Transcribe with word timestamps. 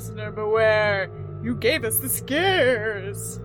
Listener 0.00 0.32
beware! 0.32 1.10
You 1.42 1.54
gave 1.56 1.84
us 1.84 1.98
the 1.98 2.08
scares! 2.08 3.38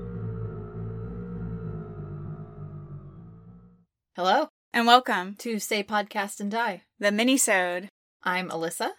Hello 4.15 4.47
And 4.71 4.87
welcome 4.87 5.35
to 5.39 5.59
Say 5.59 5.83
Podcast 5.83 6.39
and 6.39 6.49
Die. 6.49 6.83
the 6.97 7.11
mini-sode. 7.11 7.89
I'm 8.23 8.47
Alyssa. 8.47 8.91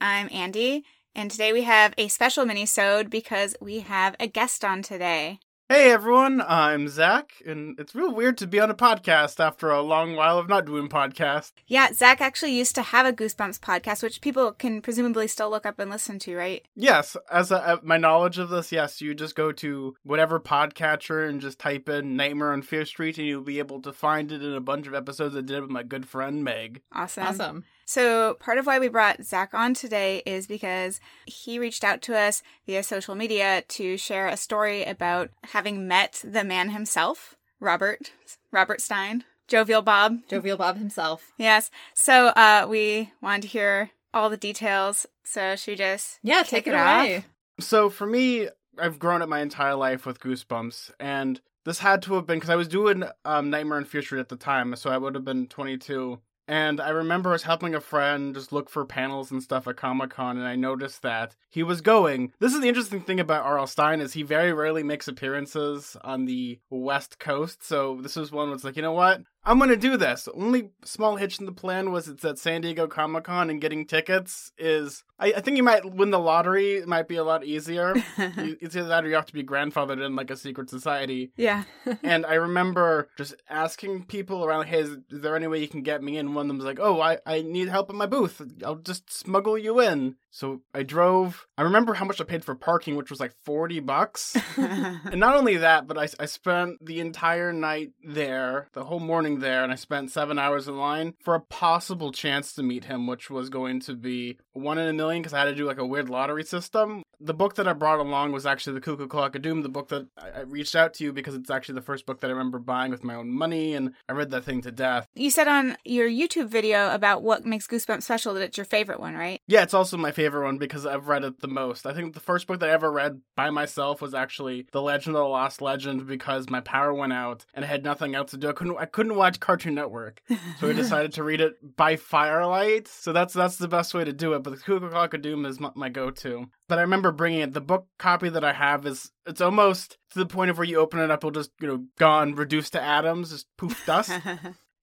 I'm 0.00 0.30
Andy, 0.32 0.86
and 1.14 1.30
today 1.30 1.52
we 1.52 1.64
have 1.64 1.92
a 1.98 2.08
special 2.08 2.46
mini-sode 2.46 3.10
because 3.10 3.56
we 3.60 3.80
have 3.80 4.16
a 4.18 4.26
guest 4.26 4.64
on 4.64 4.80
today. 4.80 5.38
Hey 5.72 5.90
everyone, 5.90 6.42
I'm 6.46 6.86
Zach, 6.86 7.32
and 7.46 7.80
it's 7.80 7.94
real 7.94 8.14
weird 8.14 8.36
to 8.36 8.46
be 8.46 8.60
on 8.60 8.68
a 8.68 8.74
podcast 8.74 9.40
after 9.40 9.70
a 9.70 9.80
long 9.80 10.14
while 10.16 10.36
of 10.36 10.46
not 10.46 10.66
doing 10.66 10.86
podcast. 10.86 11.52
Yeah, 11.66 11.94
Zach 11.94 12.20
actually 12.20 12.52
used 12.52 12.74
to 12.74 12.82
have 12.82 13.06
a 13.06 13.12
Goosebumps 13.14 13.58
podcast, 13.58 14.02
which 14.02 14.20
people 14.20 14.52
can 14.52 14.82
presumably 14.82 15.26
still 15.28 15.48
look 15.48 15.64
up 15.64 15.78
and 15.78 15.90
listen 15.90 16.18
to, 16.18 16.36
right? 16.36 16.62
Yes, 16.76 17.16
as 17.30 17.50
a, 17.50 17.66
uh, 17.66 17.76
my 17.82 17.96
knowledge 17.96 18.36
of 18.36 18.50
this, 18.50 18.70
yes, 18.70 19.00
you 19.00 19.14
just 19.14 19.34
go 19.34 19.50
to 19.50 19.96
whatever 20.02 20.38
podcatcher 20.38 21.26
and 21.26 21.40
just 21.40 21.58
type 21.58 21.88
in 21.88 22.16
Nightmare 22.16 22.52
on 22.52 22.60
Fear 22.60 22.84
Street, 22.84 23.16
and 23.16 23.26
you'll 23.26 23.40
be 23.40 23.58
able 23.58 23.80
to 23.80 23.94
find 23.94 24.30
it 24.30 24.42
in 24.42 24.52
a 24.52 24.60
bunch 24.60 24.86
of 24.86 24.92
episodes 24.92 25.34
I 25.34 25.40
did 25.40 25.62
with 25.62 25.70
my 25.70 25.84
good 25.84 26.06
friend 26.06 26.44
Meg. 26.44 26.82
Awesome. 26.92 27.26
Awesome. 27.26 27.64
So, 27.84 28.34
part 28.34 28.58
of 28.58 28.66
why 28.66 28.78
we 28.78 28.88
brought 28.88 29.24
Zach 29.24 29.52
on 29.54 29.74
today 29.74 30.22
is 30.24 30.46
because 30.46 31.00
he 31.26 31.58
reached 31.58 31.84
out 31.84 32.00
to 32.02 32.16
us 32.18 32.42
via 32.66 32.82
social 32.82 33.14
media 33.14 33.62
to 33.68 33.96
share 33.96 34.28
a 34.28 34.36
story 34.36 34.84
about 34.84 35.30
having 35.52 35.86
met 35.88 36.22
the 36.24 36.44
man 36.44 36.70
himself, 36.70 37.36
Robert, 37.60 38.12
Robert 38.50 38.80
Stine, 38.80 39.24
Jovial 39.48 39.82
Bob. 39.82 40.18
Jovial 40.28 40.56
Bob 40.56 40.76
himself. 40.78 41.32
Yes. 41.36 41.70
So, 41.94 42.28
uh, 42.28 42.66
we 42.68 43.12
wanted 43.20 43.42
to 43.42 43.48
hear 43.48 43.90
all 44.14 44.30
the 44.30 44.36
details. 44.36 45.06
So, 45.24 45.56
should 45.56 45.72
we 45.72 45.76
just 45.76 46.18
Yeah, 46.22 46.42
kick 46.42 46.64
take 46.64 46.66
it, 46.68 46.70
it 46.74 46.76
off? 46.76 47.00
away. 47.06 47.24
So 47.60 47.90
for 47.90 48.06
me, 48.06 48.48
I've 48.78 48.98
grown 48.98 49.22
up 49.22 49.28
my 49.28 49.40
entire 49.40 49.74
life 49.74 50.06
with 50.06 50.20
Goosebumps, 50.20 50.92
and 50.98 51.40
this 51.64 51.78
had 51.80 52.02
to 52.02 52.14
have 52.14 52.26
been 52.26 52.38
because 52.38 52.50
I 52.50 52.56
was 52.56 52.66
doing 52.66 53.04
um, 53.24 53.50
Nightmare 53.50 53.76
on 53.78 53.84
Fear 53.84 54.02
Street 54.02 54.20
at 54.20 54.30
the 54.30 54.36
time, 54.36 54.74
so 54.76 54.90
I 54.90 54.96
would 54.96 55.14
have 55.14 55.24
been 55.24 55.46
22. 55.46 56.18
And 56.48 56.80
I 56.80 56.90
remember 56.90 57.30
I 57.30 57.32
was 57.32 57.44
helping 57.44 57.74
a 57.74 57.80
friend 57.80 58.34
just 58.34 58.52
look 58.52 58.68
for 58.68 58.84
panels 58.84 59.30
and 59.30 59.42
stuff 59.42 59.68
at 59.68 59.76
Comic 59.76 60.10
Con, 60.10 60.36
and 60.36 60.46
I 60.46 60.56
noticed 60.56 61.02
that 61.02 61.36
he 61.50 61.62
was 61.62 61.80
going. 61.80 62.32
This 62.40 62.52
is 62.52 62.60
the 62.60 62.68
interesting 62.68 63.00
thing 63.00 63.20
about 63.20 63.44
R.L. 63.44 63.66
Stine 63.66 64.00
is 64.00 64.12
he 64.12 64.22
very 64.22 64.52
rarely 64.52 64.82
makes 64.82 65.06
appearances 65.08 65.96
on 66.02 66.24
the 66.24 66.58
West 66.68 67.18
Coast. 67.18 67.64
So 67.64 68.00
this 68.02 68.16
was 68.16 68.32
one 68.32 68.50
was 68.50 68.64
like, 68.64 68.76
you 68.76 68.82
know 68.82 68.92
what? 68.92 69.22
I'm 69.44 69.58
gonna 69.58 69.76
do 69.76 69.96
this. 69.96 70.28
Only 70.34 70.70
small 70.84 71.16
hitch 71.16 71.40
in 71.40 71.46
the 71.46 71.52
plan 71.52 71.90
was 71.90 72.06
it's 72.08 72.24
at 72.24 72.38
San 72.38 72.60
Diego 72.60 72.86
Comic 72.86 73.24
Con, 73.24 73.50
and 73.50 73.60
getting 73.60 73.86
tickets 73.86 74.52
is. 74.56 75.04
I, 75.18 75.34
I 75.36 75.40
think 75.40 75.56
you 75.56 75.62
might 75.62 75.84
win 75.84 76.10
the 76.10 76.18
lottery. 76.18 76.74
It 76.74 76.88
might 76.88 77.06
be 77.06 77.16
a 77.16 77.24
lot 77.24 77.44
easier. 77.44 77.94
You- 78.18 78.56
it's 78.60 78.74
either 78.76 78.88
that 78.88 79.04
or 79.04 79.08
you 79.08 79.14
have 79.14 79.26
to 79.26 79.32
be 79.32 79.44
grandfathered 79.44 80.04
in 80.04 80.16
like 80.16 80.30
a 80.30 80.36
secret 80.36 80.70
society. 80.70 81.32
Yeah. 81.36 81.64
And 82.02 82.26
I 82.26 82.34
remember 82.34 83.08
just 83.16 83.34
asking 83.48 84.04
people 84.06 84.44
around, 84.44 84.66
hey, 84.66 84.80
is, 84.80 84.90
is 85.10 85.20
there 85.20 85.36
any 85.36 85.46
way 85.46 85.60
you 85.60 85.68
can 85.68 85.82
get 85.82 86.02
me 86.02 86.16
in? 86.18 86.34
One 86.34 86.46
of 86.46 86.48
them 86.48 86.56
was 86.58 86.66
like, 86.66 86.80
oh, 86.80 87.00
I, 87.00 87.18
I 87.26 87.42
need 87.42 87.68
help 87.68 87.90
in 87.90 87.96
my 87.96 88.06
booth. 88.06 88.40
I'll 88.64 88.76
just 88.76 89.12
smuggle 89.12 89.56
you 89.58 89.80
in. 89.80 90.16
So 90.30 90.62
I 90.74 90.82
drove. 90.82 91.46
I 91.58 91.62
remember 91.62 91.94
how 91.94 92.04
much 92.04 92.20
I 92.20 92.24
paid 92.24 92.44
for 92.44 92.54
parking, 92.54 92.96
which 92.96 93.10
was 93.10 93.20
like 93.20 93.32
40 93.44 93.80
bucks. 93.80 94.36
and 94.56 95.20
not 95.20 95.36
only 95.36 95.56
that, 95.58 95.86
but 95.86 95.98
I, 95.98 96.08
I 96.18 96.26
spent 96.26 96.84
the 96.84 97.00
entire 97.00 97.52
night 97.52 97.90
there, 98.02 98.68
the 98.72 98.84
whole 98.84 99.00
morning 99.00 99.31
there, 99.40 99.62
and 99.62 99.72
I 99.72 99.76
spent 99.76 100.10
seven 100.10 100.38
hours 100.38 100.68
in 100.68 100.78
line 100.78 101.14
for 101.22 101.34
a 101.34 101.40
possible 101.40 102.12
chance 102.12 102.52
to 102.54 102.62
meet 102.62 102.84
him, 102.84 103.06
which 103.06 103.30
was 103.30 103.48
going 103.48 103.80
to 103.80 103.94
be 103.94 104.38
one 104.52 104.78
in 104.78 104.88
a 104.88 104.92
million 104.92 105.22
because 105.22 105.34
I 105.34 105.40
had 105.40 105.46
to 105.46 105.54
do 105.54 105.66
like 105.66 105.78
a 105.78 105.86
weird 105.86 106.08
lottery 106.08 106.44
system. 106.44 107.02
The 107.20 107.34
book 107.34 107.54
that 107.54 107.68
I 107.68 107.72
brought 107.72 108.00
along 108.00 108.32
was 108.32 108.46
actually 108.46 108.74
The 108.74 108.80
Cuckoo 108.80 109.06
Clock 109.06 109.36
of 109.36 109.42
Doom, 109.42 109.62
the 109.62 109.68
book 109.68 109.88
that 109.88 110.08
I, 110.18 110.40
I 110.40 110.40
reached 110.40 110.74
out 110.74 110.94
to 110.94 111.04
you 111.04 111.12
because 111.12 111.34
it's 111.34 111.50
actually 111.50 111.76
the 111.76 111.82
first 111.82 112.04
book 112.04 112.20
that 112.20 112.28
I 112.28 112.32
remember 112.32 112.58
buying 112.58 112.90
with 112.90 113.04
my 113.04 113.14
own 113.14 113.30
money, 113.30 113.74
and 113.74 113.92
I 114.08 114.12
read 114.12 114.30
that 114.30 114.44
thing 114.44 114.60
to 114.62 114.72
death. 114.72 115.06
you 115.14 115.30
said 115.30 115.48
on 115.48 115.76
your 115.84 116.08
YouTube 116.08 116.48
video 116.48 116.92
about 116.92 117.22
what 117.22 117.46
makes 117.46 117.66
Goosebumps 117.66 118.02
special 118.02 118.34
that 118.34 118.42
it's 118.42 118.56
your 118.56 118.66
favorite 118.66 119.00
one, 119.00 119.14
right? 119.14 119.40
Yeah, 119.46 119.62
it's 119.62 119.74
also 119.74 119.96
my 119.96 120.10
favorite 120.12 120.44
one 120.44 120.58
because 120.58 120.84
I've 120.86 121.08
read 121.08 121.24
it 121.24 121.40
the 121.40 121.48
most. 121.48 121.86
I 121.86 121.94
think 121.94 122.14
the 122.14 122.20
first 122.20 122.46
book 122.46 122.60
that 122.60 122.68
I 122.68 122.72
ever 122.72 122.90
read 122.90 123.20
by 123.36 123.50
myself 123.50 124.00
was 124.02 124.14
actually 124.14 124.66
The 124.72 124.82
Legend 124.82 125.16
of 125.16 125.22
the 125.22 125.28
Lost 125.28 125.62
Legend 125.62 126.06
because 126.06 126.50
my 126.50 126.60
power 126.60 126.92
went 126.92 127.12
out 127.12 127.46
and 127.54 127.64
I 127.64 127.68
had 127.68 127.84
nothing 127.84 128.14
else 128.14 128.32
to 128.32 128.36
do. 128.36 128.48
I 128.48 128.52
couldn't 128.52 128.76
I 128.78 128.86
couldn't 128.86 129.16
watch 129.22 129.40
Cartoon 129.40 129.74
Network. 129.74 130.20
So 130.58 130.68
I 130.68 130.72
decided 130.72 131.12
to 131.14 131.22
read 131.22 131.40
it 131.40 131.54
by 131.76 131.96
firelight. 131.96 132.88
So 132.88 133.12
that's 133.12 133.34
that's 133.34 133.56
the 133.56 133.68
best 133.68 133.94
way 133.94 134.04
to 134.04 134.12
do 134.12 134.34
it, 134.34 134.42
but 134.42 134.50
the 134.50 134.56
Cuckoo 134.56 134.90
Clock 134.90 135.14
of 135.14 135.22
Doom 135.22 135.46
is 135.46 135.60
my, 135.60 135.70
my 135.74 135.88
go-to. 135.88 136.46
But 136.68 136.78
I 136.78 136.82
remember 136.82 137.12
bringing 137.12 137.40
it. 137.40 137.52
The 137.52 137.60
book 137.60 137.86
copy 137.98 138.28
that 138.28 138.44
I 138.44 138.52
have 138.52 138.86
is 138.86 139.10
it's 139.26 139.40
almost 139.40 139.98
to 140.10 140.18
the 140.18 140.26
point 140.26 140.50
of 140.50 140.58
where 140.58 140.66
you 140.66 140.78
open 140.78 141.00
it 141.00 141.10
up, 141.10 141.20
it'll 141.20 141.30
just 141.30 141.50
you 141.60 141.68
know 141.68 141.84
gone, 141.98 142.34
reduced 142.34 142.72
to 142.74 142.82
atoms, 142.82 143.30
just 143.30 143.46
poof 143.56 143.84
dust. 143.86 144.12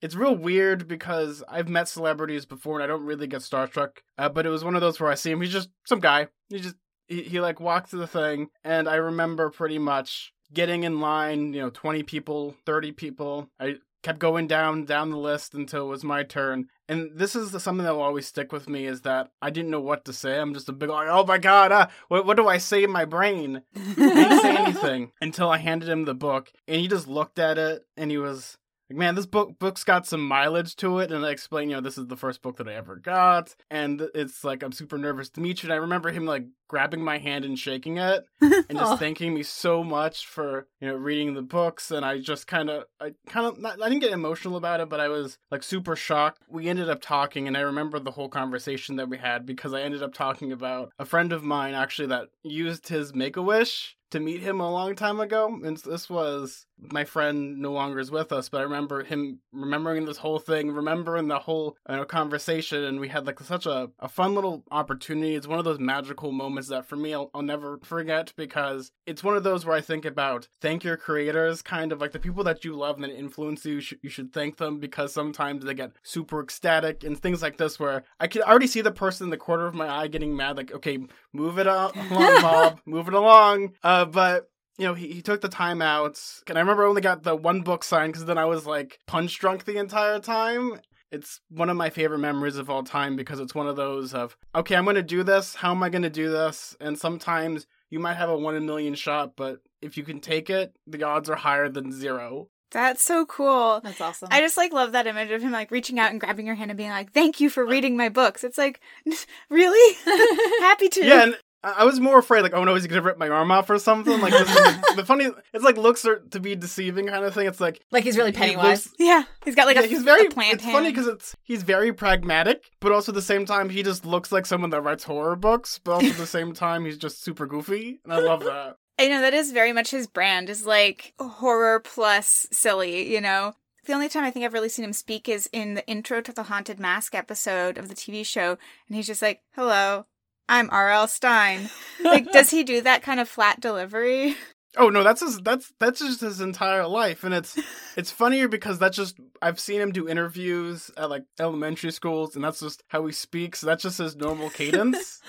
It's 0.01 0.15
real 0.15 0.35
weird 0.35 0.87
because 0.87 1.43
I've 1.49 1.67
met 1.67 1.89
celebrities 1.89 2.45
before 2.45 2.75
and 2.75 2.83
I 2.83 2.87
don't 2.87 3.05
really 3.05 3.27
get 3.27 3.41
starstruck. 3.41 3.97
Uh, 4.17 4.29
but 4.29 4.45
it 4.45 4.49
was 4.49 4.63
one 4.63 4.75
of 4.75 4.81
those 4.81 4.99
where 4.99 5.11
I 5.11 5.15
see 5.15 5.31
him. 5.31 5.41
He's 5.41 5.51
just 5.51 5.69
some 5.85 5.99
guy. 5.99 6.27
He 6.47 6.59
just 6.59 6.75
he, 7.07 7.23
he 7.23 7.41
like 7.41 7.59
walked 7.59 7.89
through 7.89 7.99
the 7.99 8.07
thing, 8.07 8.47
and 8.63 8.87
I 8.87 8.95
remember 8.95 9.49
pretty 9.49 9.77
much 9.77 10.33
getting 10.53 10.83
in 10.83 11.01
line. 11.01 11.53
You 11.53 11.61
know, 11.63 11.69
twenty 11.69 12.03
people, 12.03 12.55
thirty 12.65 12.91
people. 12.91 13.49
I 13.59 13.75
kept 14.01 14.19
going 14.19 14.47
down 14.47 14.85
down 14.85 15.09
the 15.09 15.17
list 15.17 15.53
until 15.53 15.85
it 15.85 15.89
was 15.89 16.03
my 16.03 16.23
turn. 16.23 16.67
And 16.87 17.11
this 17.13 17.35
is 17.35 17.51
the, 17.51 17.59
something 17.59 17.85
that 17.85 17.93
will 17.93 18.01
always 18.01 18.27
stick 18.27 18.51
with 18.51 18.69
me 18.69 18.85
is 18.85 19.01
that 19.01 19.31
I 19.41 19.49
didn't 19.49 19.71
know 19.71 19.81
what 19.81 20.05
to 20.05 20.13
say. 20.13 20.39
I'm 20.39 20.53
just 20.53 20.69
a 20.69 20.73
big 20.73 20.89
like, 20.89 21.07
oh 21.09 21.25
my 21.25 21.37
god, 21.37 21.71
uh, 21.71 21.87
what 22.07 22.25
what 22.25 22.37
do 22.37 22.47
I 22.47 22.57
say 22.57 22.83
in 22.83 22.91
my 22.91 23.05
brain? 23.05 23.61
I 23.75 23.95
didn't 23.95 24.41
say 24.41 24.57
anything 24.57 25.11
until 25.21 25.49
I 25.49 25.57
handed 25.57 25.89
him 25.89 26.05
the 26.05 26.15
book, 26.15 26.51
and 26.67 26.81
he 26.81 26.87
just 26.87 27.07
looked 27.07 27.39
at 27.39 27.57
it, 27.57 27.85
and 27.97 28.09
he 28.09 28.17
was 28.17 28.57
like, 28.89 28.97
man, 28.97 29.15
this 29.15 29.25
book 29.25 29.59
book's 29.59 29.83
got 29.83 30.07
some 30.07 30.25
mileage 30.25 30.75
to 30.77 30.99
it, 30.99 31.11
and 31.11 31.25
I 31.25 31.31
explained 31.31 31.71
you 31.71 31.77
know, 31.77 31.81
this 31.81 31.97
is 31.97 32.07
the 32.07 32.17
first 32.17 32.41
book 32.41 32.57
that 32.57 32.67
I 32.67 32.73
ever 32.73 32.95
got, 32.95 33.55
and 33.69 34.09
it's 34.15 34.43
like 34.43 34.63
I'm 34.63 34.71
super 34.71 34.97
nervous 34.97 35.29
to 35.31 35.41
meet 35.41 35.61
you. 35.61 35.67
And 35.67 35.73
I 35.73 35.77
remember 35.77 36.11
him 36.11 36.25
like 36.25 36.45
grabbing 36.69 37.03
my 37.03 37.17
hand 37.17 37.43
and 37.43 37.59
shaking 37.59 37.97
it, 37.97 38.25
and 38.41 38.71
just 38.71 38.93
Aw. 38.93 38.95
thanking 38.95 39.33
me 39.33 39.43
so 39.43 39.83
much 39.83 40.25
for 40.25 40.67
you 40.79 40.87
know 40.87 40.95
reading 40.95 41.33
the 41.33 41.41
books. 41.41 41.91
And 41.91 42.05
I 42.05 42.19
just 42.19 42.47
kind 42.47 42.69
of, 42.69 42.85
I 43.01 43.11
kind 43.27 43.45
of, 43.45 43.65
I 43.65 43.89
didn't 43.89 43.99
get 43.99 44.13
emotional 44.13 44.55
about 44.55 44.79
it, 44.79 44.87
but 44.87 45.01
I 45.01 45.09
was 45.09 45.37
like 45.51 45.63
super 45.63 45.97
shocked. 45.97 46.43
We 46.47 46.69
ended 46.69 46.89
up 46.89 47.01
talking, 47.01 47.47
and 47.47 47.57
I 47.57 47.61
remember 47.61 47.99
the 47.99 48.11
whole 48.11 48.29
conversation 48.29 48.95
that 48.95 49.09
we 49.09 49.17
had 49.17 49.45
because 49.45 49.73
I 49.73 49.81
ended 49.81 50.01
up 50.01 50.13
talking 50.13 50.53
about 50.53 50.91
a 50.97 51.05
friend 51.05 51.33
of 51.33 51.43
mine 51.43 51.73
actually 51.73 52.07
that 52.07 52.29
used 52.43 52.87
his 52.87 53.13
Make 53.13 53.35
a 53.35 53.41
Wish 53.41 53.97
to 54.11 54.19
meet 54.19 54.41
him 54.41 54.59
a 54.59 54.71
long 54.71 54.95
time 54.95 55.19
ago. 55.19 55.59
And 55.63 55.77
this 55.77 56.09
was 56.09 56.65
my 56.79 57.03
friend 57.03 57.59
no 57.59 57.71
longer 57.71 57.99
is 57.99 58.11
with 58.11 58.31
us, 58.31 58.49
but 58.49 58.59
I 58.59 58.63
remember 58.63 59.03
him 59.03 59.39
remembering 59.51 60.05
this 60.05 60.17
whole 60.17 60.39
thing, 60.39 60.71
remembering 60.71 61.27
the 61.27 61.39
whole 61.39 61.77
you 61.89 61.97
know, 61.97 62.05
conversation, 62.05 62.83
and 62.83 62.99
we 62.99 63.09
had 63.09 63.27
like 63.27 63.39
such 63.39 63.65
a, 63.65 63.89
a 63.99 64.07
fun 64.07 64.35
little 64.35 64.63
opportunity. 64.71 65.35
It's 65.35 65.47
one 65.47 65.59
of 65.59 65.65
those 65.65 65.79
magical 65.79 66.31
moments 66.31 66.58
that 66.67 66.85
for 66.85 66.95
me 66.95 67.13
I'll, 67.13 67.31
I'll 67.33 67.41
never 67.41 67.79
forget 67.83 68.33
because 68.35 68.91
it's 69.05 69.23
one 69.23 69.35
of 69.35 69.43
those 69.43 69.65
where 69.65 69.75
I 69.75 69.81
think 69.81 70.05
about 70.05 70.47
thank 70.61 70.83
your 70.83 70.97
creators, 70.97 71.61
kind 71.61 71.91
of 71.91 71.99
like 71.99 72.11
the 72.11 72.19
people 72.19 72.43
that 72.43 72.63
you 72.63 72.75
love 72.75 72.95
and 72.95 73.05
that 73.05 73.17
influence 73.17 73.65
you. 73.65 73.75
You 73.75 73.81
should, 73.81 73.99
you 74.03 74.09
should 74.09 74.33
thank 74.33 74.57
them 74.57 74.79
because 74.79 75.13
sometimes 75.13 75.63
they 75.63 75.73
get 75.73 75.93
super 76.03 76.41
ecstatic 76.41 77.03
and 77.03 77.17
things 77.17 77.41
like 77.41 77.57
this 77.57 77.79
where 77.79 78.03
I 78.19 78.27
could 78.27 78.41
already 78.41 78.67
see 78.67 78.81
the 78.81 78.91
person 78.91 79.25
in 79.25 79.31
the 79.31 79.37
corner 79.37 79.65
of 79.65 79.73
my 79.73 79.89
eye 79.89 80.07
getting 80.07 80.35
mad, 80.35 80.57
like, 80.57 80.71
okay, 80.71 80.99
move 81.33 81.59
it 81.59 81.67
up, 81.67 81.95
along, 81.95 82.09
Bob, 82.41 82.81
move 82.85 83.07
it 83.07 83.13
along. 83.13 83.73
Uh, 83.83 84.05
but 84.05 84.49
you 84.79 84.85
know, 84.85 84.93
he, 84.93 85.07
he 85.09 85.21
took 85.21 85.41
the 85.41 85.49
time 85.49 85.81
out. 85.81 86.19
And 86.47 86.57
I 86.57 86.61
remember 86.61 86.85
I 86.85 86.87
only 86.87 87.01
got 87.01 87.23
the 87.23 87.35
one 87.35 87.61
book 87.61 87.83
signed 87.83 88.13
because 88.13 88.25
then 88.25 88.37
I 88.37 88.45
was 88.45 88.65
like 88.65 88.97
punch 89.07 89.37
drunk 89.37 89.65
the 89.65 89.77
entire 89.77 90.19
time. 90.19 90.79
It's 91.11 91.41
one 91.49 91.69
of 91.69 91.77
my 91.77 91.89
favorite 91.89 92.19
memories 92.19 92.57
of 92.57 92.69
all 92.69 92.83
time 92.83 93.15
because 93.15 93.39
it's 93.39 93.55
one 93.55 93.67
of 93.67 93.75
those 93.75 94.13
of, 94.13 94.37
okay, 94.53 94.75
I'm 94.75 94.83
going 94.83 94.95
to 94.95 95.03
do 95.03 95.23
this. 95.23 95.55
How 95.55 95.71
am 95.71 95.81
I 95.81 95.89
going 95.89 96.03
to 96.03 96.09
do 96.09 96.29
this? 96.29 96.77
And 96.79 96.97
sometimes 96.97 97.65
you 97.89 97.99
might 97.99 98.13
have 98.13 98.29
a 98.29 98.37
one 98.37 98.55
in 98.55 98.63
a 98.63 98.65
million 98.65 98.93
shot, 98.93 99.35
but 99.35 99.59
if 99.81 99.97
you 99.97 100.03
can 100.03 100.19
take 100.19 100.49
it, 100.49 100.75
the 100.85 101.03
odds 101.03 101.29
are 101.29 101.35
higher 101.35 101.69
than 101.69 101.91
zero. 101.91 102.49
That's 102.71 103.01
so 103.01 103.25
cool. 103.25 103.81
That's 103.83 103.99
awesome. 103.99 104.29
I 104.31 104.41
just 104.41 104.57
like 104.57 104.71
love 104.71 104.91
that 104.91 105.07
image 105.07 105.31
of 105.31 105.41
him 105.41 105.51
like 105.51 105.71
reaching 105.71 105.97
out 105.97 106.11
and 106.11 106.19
grabbing 106.19 106.45
your 106.45 106.55
hand 106.55 106.69
and 106.69 106.77
being 106.77 106.91
like, 106.91 107.13
"Thank 107.13 107.39
you 107.39 107.49
for 107.49 107.65
reading 107.65 107.97
my 107.97 108.09
books." 108.09 108.43
It's 108.43 108.59
like, 108.59 108.79
really 109.49 109.97
happy 110.59 110.87
to. 110.89 111.03
Yeah, 111.05 111.23
and 111.23 111.37
I 111.63 111.71
I 111.79 111.83
was 111.83 111.99
more 111.99 112.19
afraid, 112.19 112.41
like, 112.41 112.53
oh 112.53 112.63
no, 112.63 112.75
is 112.75 112.83
he 112.83 112.89
gonna 112.89 113.01
rip 113.01 113.17
my 113.17 113.27
arm 113.29 113.51
off 113.51 113.69
or 113.69 113.77
something? 113.79 114.19
Like, 114.21 114.31
this 114.33 114.49
is 114.49 114.55
the, 114.55 114.93
the 114.97 115.05
funny, 115.05 115.29
it's 115.53 115.63
like 115.63 115.77
looks 115.77 116.05
are 116.05 116.19
to 116.31 116.39
be 116.39 116.55
deceiving 116.55 117.07
kind 117.07 117.25
of 117.25 117.33
thing. 117.33 117.47
It's 117.47 117.59
like 117.59 117.81
like 117.91 118.03
he's 118.03 118.17
really 118.17 118.31
he 118.31 118.37
Pennywise. 118.37 118.85
looks- 118.87 118.95
Yeah, 118.99 119.23
he's 119.43 119.55
got 119.55 119.65
like 119.65 119.75
yeah, 119.75 119.83
a, 119.83 119.87
he's 119.87 120.03
very. 120.03 120.27
a 120.27 120.29
plant 120.29 120.55
it's 120.55 120.63
funny 120.65 120.89
because 120.89 121.07
it's 121.07 121.35
he's 121.43 121.63
very 121.63 121.91
pragmatic, 121.93 122.69
but 122.79 122.91
also 122.91 123.11
at 123.11 123.15
the 123.15 123.21
same 123.21 123.45
time 123.45 123.69
he 123.69 123.83
just 123.83 124.05
looks 124.05 124.31
like 124.31 124.45
someone 124.45 124.69
that 124.71 124.81
writes 124.81 125.03
horror 125.03 125.35
books. 125.35 125.79
But 125.83 125.91
also 125.93 126.07
at 126.07 126.17
the 126.17 126.27
same 126.37 126.53
time 126.53 126.85
he's 126.85 126.97
just 126.97 127.23
super 127.23 127.45
goofy, 127.45 127.99
and 128.03 128.13
I 128.13 128.19
love 128.19 128.43
that. 128.45 128.75
I 128.99 129.07
know 129.07 129.21
that 129.21 129.33
is 129.33 129.51
very 129.53 129.71
much 129.71 129.91
his 129.91 130.07
brand 130.07 130.49
is 130.49 130.65
like 130.65 131.13
horror 131.19 131.79
plus 131.79 132.47
silly, 132.51 133.13
you 133.13 133.21
know. 133.21 133.53
The 133.85 133.93
only 133.93 134.09
time 134.09 134.23
I 134.25 134.29
think 134.29 134.45
I've 134.45 134.53
really 134.53 134.69
seen 134.69 134.85
him 134.85 134.93
speak 134.93 135.27
is 135.29 135.49
in 135.51 135.73
the 135.73 135.87
intro 135.87 136.21
to 136.21 136.31
the 136.33 136.43
Haunted 136.43 136.79
Mask 136.79 137.15
episode 137.15 137.77
of 137.77 137.87
the 137.87 137.95
TV 137.95 138.25
show, 138.25 138.57
and 138.87 138.95
he's 138.95 139.07
just 139.07 139.21
like, 139.21 139.41
"Hello, 139.55 140.05
I'm 140.49 140.69
R.L. 140.71 141.07
Stine. 141.07 141.69
Like, 142.03 142.31
does 142.31 142.49
he 142.49 142.63
do 142.63 142.81
that 142.81 143.03
kind 143.03 143.19
of 143.19 143.29
flat 143.29 143.61
delivery? 143.61 144.35
Oh 144.77 144.89
no, 144.89 145.03
that's 145.03 145.21
his 145.21 145.39
that's 145.39 145.73
that's 145.79 145.99
just 145.99 146.21
his 146.21 146.41
entire 146.41 146.87
life. 146.87 147.23
And 147.23 147.33
it's 147.33 147.57
it's 147.97 148.11
funnier 148.11 148.47
because 148.47 148.77
that's 148.77 148.95
just 148.95 149.17
I've 149.41 149.59
seen 149.59 149.81
him 149.81 149.91
do 149.91 150.07
interviews 150.07 150.91
at 150.95 151.09
like 151.09 151.23
elementary 151.39 151.91
schools 151.91 152.35
and 152.35 152.43
that's 152.43 152.59
just 152.59 152.83
how 152.87 153.05
he 153.05 153.11
speaks. 153.11 153.61
That's 153.61 153.83
just 153.83 153.97
his 153.97 154.15
normal 154.15 154.49
cadence. 154.51 155.21